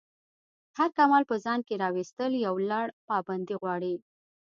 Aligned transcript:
هر 0.77 0.89
کمال 0.97 1.23
په 1.29 1.35
ځان 1.45 1.59
کی 1.67 1.75
راویستل 1.83 2.31
یو 2.45 2.55
لَړ 2.71 2.85
پابندی 3.09 3.55
غواړی. 3.61 3.95